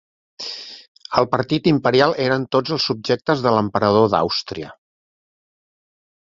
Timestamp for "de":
3.45-3.53